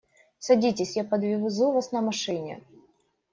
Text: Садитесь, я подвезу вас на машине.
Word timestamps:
Садитесь, 0.39 0.95
я 0.95 1.03
подвезу 1.03 1.71
вас 1.71 1.91
на 1.91 2.01
машине. 2.01 2.63